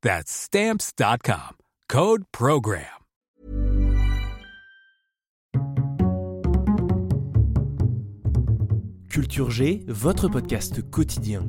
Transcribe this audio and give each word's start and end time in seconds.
That's 0.00 0.30
stamps.com. 0.30 1.56
Code 1.88 2.22
Program. 2.30 2.84
Culture 9.10 9.50
G, 9.50 9.84
votre 9.88 10.28
podcast 10.28 10.88
quotidien. 10.88 11.48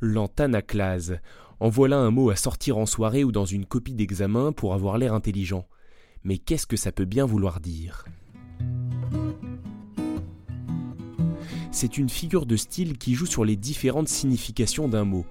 L'antanaclase. 0.00 1.18
En 1.58 1.68
voilà 1.70 1.98
un 1.98 2.12
mot 2.12 2.30
à 2.30 2.36
sortir 2.36 2.78
en 2.78 2.86
soirée 2.86 3.24
ou 3.24 3.32
dans 3.32 3.46
une 3.46 3.66
copie 3.66 3.94
d'examen 3.94 4.52
pour 4.52 4.72
avoir 4.72 4.96
l'air 4.96 5.12
intelligent. 5.12 5.66
Mais 6.22 6.38
qu'est-ce 6.38 6.68
que 6.68 6.76
ça 6.76 6.92
peut 6.92 7.04
bien 7.04 7.26
vouloir 7.26 7.58
dire? 7.58 8.04
C'est 11.72 11.98
une 11.98 12.08
figure 12.08 12.46
de 12.46 12.54
style 12.54 12.96
qui 12.96 13.14
joue 13.14 13.26
sur 13.26 13.44
les 13.44 13.56
différentes 13.56 14.08
significations 14.08 14.86
d'un 14.86 15.04
mot. 15.04 15.26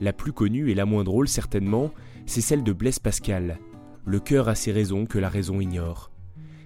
La 0.00 0.12
plus 0.12 0.32
connue 0.32 0.70
et 0.70 0.74
la 0.74 0.84
moins 0.84 1.04
drôle 1.04 1.28
certainement, 1.28 1.92
c'est 2.26 2.40
celle 2.40 2.62
de 2.62 2.72
Blaise 2.72 2.98
Pascal. 2.98 3.58
Le 4.04 4.20
cœur 4.20 4.48
a 4.48 4.54
ses 4.54 4.72
raisons 4.72 5.06
que 5.06 5.18
la 5.18 5.28
raison 5.28 5.60
ignore. 5.60 6.10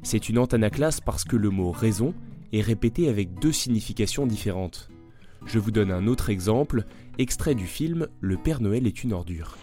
C'est 0.03 0.29
une 0.29 0.39
antanaclasse 0.39 1.01
parce 1.01 1.25
que 1.25 1.37
le 1.37 1.51
mot 1.51 1.71
raison 1.71 2.15
est 2.53 2.61
répété 2.61 3.09
avec 3.09 3.35
deux 3.39 3.53
significations 3.53 4.27
différentes. 4.27 4.91
Je 5.47 5.59
vous 5.59 5.71
donne 5.71 5.91
un 5.91 6.07
autre 6.07 6.31
exemple, 6.31 6.85
extrait 7.19 7.55
du 7.55 7.67
film 7.67 8.07
Le 8.21 8.37
Père 8.37 8.61
Noël 8.61 8.87
est 8.87 9.03
une 9.03 9.13
ordure. 9.13 9.57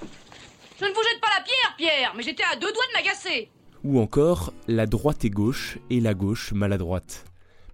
Je 0.79 0.85
ne 0.85 0.89
vous 0.89 1.03
jette 1.03 1.21
pas 1.21 1.27
la 1.37 1.43
pierre, 1.43 1.75
Pierre, 1.77 2.13
mais 2.17 2.23
j'étais 2.23 2.43
à 2.51 2.55
deux 2.55 2.71
doigts 2.71 2.87
de 2.91 2.97
m'agacer. 2.97 3.49
Ou 3.83 3.99
encore 3.99 4.53
La 4.67 4.87
droite 4.87 5.23
est 5.25 5.29
gauche 5.29 5.77
et 5.89 6.01
la 6.01 6.13
gauche 6.13 6.53
maladroite. 6.53 7.25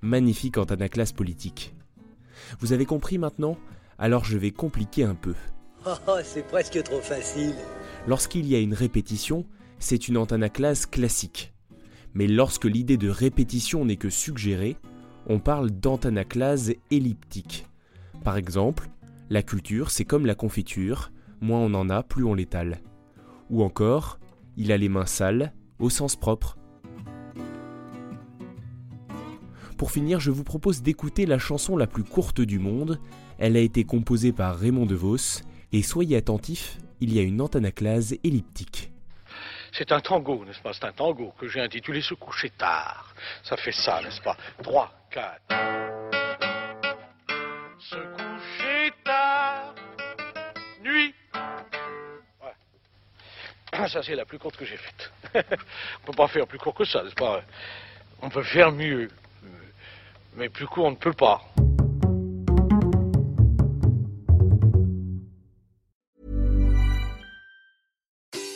Magnifique 0.01 0.57
antanaclasse 0.57 1.13
politique. 1.13 1.73
Vous 2.59 2.73
avez 2.73 2.85
compris 2.85 3.17
maintenant? 3.17 3.57
Alors 3.97 4.25
je 4.25 4.37
vais 4.37 4.51
compliquer 4.51 5.03
un 5.03 5.15
peu. 5.15 5.33
Oh, 5.87 6.17
c'est 6.23 6.47
presque 6.47 6.81
trop 6.81 6.99
facile. 6.99 7.53
Lorsqu'il 8.07 8.47
y 8.47 8.55
a 8.55 8.59
une 8.59 8.73
répétition, 8.73 9.45
c'est 9.77 10.07
une 10.07 10.17
antanaclase 10.17 10.87
classique. 10.87 11.53
Mais 12.15 12.25
lorsque 12.25 12.65
l'idée 12.65 12.97
de 12.97 13.07
répétition 13.07 13.85
n'est 13.85 13.95
que 13.95 14.09
suggérée, 14.09 14.77
on 15.27 15.37
parle 15.37 15.69
d'antanaclase 15.69 16.73
elliptique. 16.89 17.67
Par 18.23 18.35
exemple, 18.35 18.89
la 19.29 19.43
culture, 19.43 19.91
c'est 19.91 20.05
comme 20.05 20.25
la 20.25 20.33
confiture, 20.33 21.11
moins 21.39 21.59
on 21.59 21.75
en 21.75 21.91
a, 21.91 22.01
plus 22.01 22.23
on 22.23 22.33
l'étale. 22.33 22.81
Ou 23.51 23.61
encore, 23.61 24.17
il 24.57 24.71
a 24.71 24.77
les 24.77 24.89
mains 24.89 25.05
sales, 25.05 25.53
au 25.77 25.91
sens 25.91 26.15
propre. 26.15 26.57
Pour 29.77 29.91
finir, 29.91 30.19
je 30.19 30.31
vous 30.31 30.43
propose 30.43 30.81
d'écouter 30.81 31.27
la 31.27 31.37
chanson 31.37 31.77
la 31.77 31.85
plus 31.85 32.03
courte 32.03 32.41
du 32.41 32.57
monde. 32.57 32.99
Elle 33.37 33.55
a 33.55 33.59
été 33.59 33.83
composée 33.83 34.31
par 34.31 34.57
Raymond 34.57 34.87
DeVos 34.87 35.43
et 35.75 35.83
soyez 35.83 36.15
attentifs, 36.15 36.77
il 37.01 37.13
y 37.13 37.19
a 37.19 37.21
une 37.21 37.41
antanaclase 37.41 38.15
elliptique. 38.23 38.91
C'est 39.73 39.91
un 39.91 39.99
tango, 39.99 40.45
n'est-ce 40.45 40.61
pas? 40.61 40.71
C'est 40.71 40.85
un 40.85 40.93
tango 40.93 41.33
que 41.37 41.49
j'ai 41.49 41.59
intitulé 41.59 42.01
Se 42.01 42.13
coucher 42.13 42.49
tard. 42.51 43.13
Ça 43.43 43.57
fait 43.57 43.73
ça, 43.73 44.01
n'est-ce 44.01 44.21
pas? 44.21 44.37
3, 44.63 44.93
4. 45.11 45.41
Se 47.77 47.95
coucher 47.95 48.93
tard, 49.03 49.75
nuit. 50.81 51.13
Ouais. 52.41 53.87
Ça, 53.89 54.01
c'est 54.01 54.15
la 54.15 54.23
plus 54.23 54.39
courte 54.39 54.55
que 54.55 54.63
j'ai 54.63 54.77
faite. 54.77 55.11
on 56.03 56.05
peut 56.05 56.15
pas 56.15 56.29
faire 56.29 56.47
plus 56.47 56.57
court 56.57 56.73
que 56.73 56.85
ça, 56.85 57.03
n'est-ce 57.03 57.15
pas? 57.15 57.41
On 58.21 58.29
peut 58.29 58.43
faire 58.43 58.71
mieux. 58.71 59.09
Mais 60.37 60.47
plus 60.47 60.67
court, 60.67 60.85
on 60.85 60.91
ne 60.91 60.95
peut 60.95 61.11
pas. 61.11 61.43